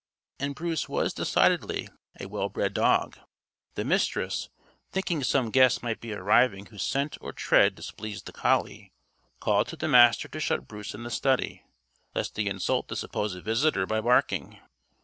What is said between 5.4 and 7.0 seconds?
guest might be arriving whose